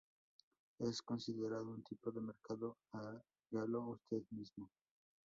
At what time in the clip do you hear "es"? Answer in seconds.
0.79-0.99